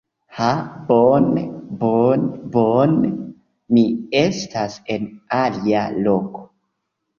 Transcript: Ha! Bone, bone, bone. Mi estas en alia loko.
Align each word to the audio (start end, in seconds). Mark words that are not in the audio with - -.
Ha! 0.35 0.47
Bone, 0.91 1.43
bone, 1.83 2.25
bone. 2.55 3.05
Mi 3.77 3.85
estas 4.25 4.81
en 4.97 5.09
alia 5.45 5.87
loko. 6.11 6.45